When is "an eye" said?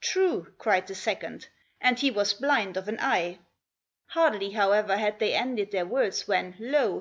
2.86-3.40